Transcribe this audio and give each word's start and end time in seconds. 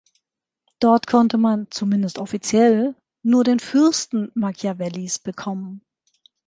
Dort 0.79 1.05
konnte 1.05 1.37
man, 1.37 1.67
zumindest 1.69 2.17
offiziell, 2.17 2.95
nur 3.23 3.43
den 3.43 3.59
"Fürsten" 3.59 4.31
Machiavellis 4.33 5.19
bekommen. 5.19 5.85